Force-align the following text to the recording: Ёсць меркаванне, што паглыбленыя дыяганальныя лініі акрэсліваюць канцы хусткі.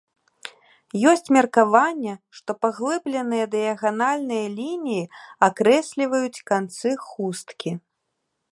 Ёсць 1.09 1.27
меркаванне, 1.35 2.13
што 2.37 2.55
паглыбленыя 2.65 3.45
дыяганальныя 3.53 4.45
лініі 4.57 5.03
акрэсліваюць 5.49 6.43
канцы 6.53 6.89
хусткі. 7.09 7.71